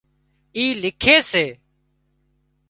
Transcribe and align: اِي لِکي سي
اِي 0.55 0.65
لِکي 0.81 1.15
سي 1.29 1.45